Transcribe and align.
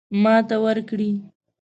ماته 0.23 0.55
ورکړي. 0.63 1.11